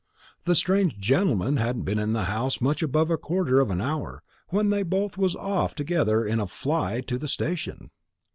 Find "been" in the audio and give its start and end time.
1.83-1.99